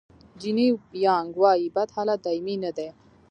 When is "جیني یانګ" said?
0.39-1.31